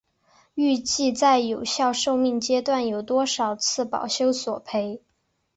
[0.55, 4.99] 预计在有效寿命阶段有多少次保修索赔？